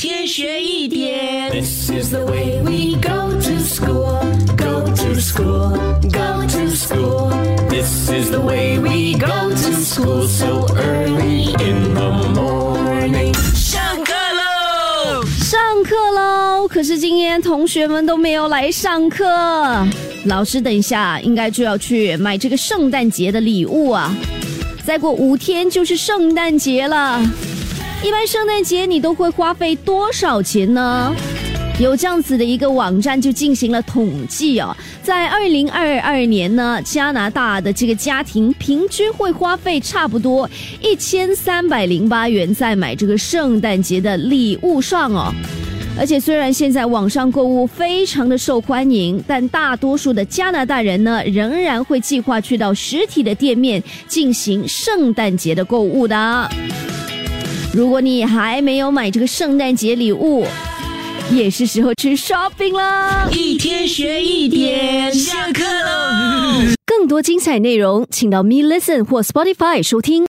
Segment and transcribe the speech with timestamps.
[0.00, 1.50] 天学一点。
[1.50, 4.18] This is the way we go to school,
[4.56, 5.76] go to school,
[6.08, 7.30] go to school.
[7.68, 13.34] This is the way we go to school so early in the morning.
[13.54, 15.22] 上课喽！
[15.38, 16.66] 上课喽！
[16.66, 19.26] 可是今天同学们都没有来上课，
[20.24, 24.16] 老师等一下应该就要去买这个圣诞节的礼物啊！
[24.82, 27.20] 再过五天就是圣诞节了，
[28.02, 31.14] 一般圣诞节你都会花费多少钱呢？
[31.78, 40.48] 有这样子的一个网站就进行了统计哦，在二零二二年呢，加拿大的这个家庭平均会花费差不多
[40.80, 45.30] 一千三百零八元在买这个圣诞节的礼物上哦。
[45.98, 56.50] 而且虽然现在网上购物非常的受欢迎，但大多数的加拿大人呢，仍然会计划去到实体的店面进行圣诞节的购物的。
[57.72, 60.44] 如果你还没有买这个圣诞节礼物，
[61.30, 63.30] 也是时候去 shopping 了。
[63.30, 66.74] 一天学一点，下课喽！
[66.84, 70.18] 更多精彩内容，请到 Me Listen 或 Spotify 收听。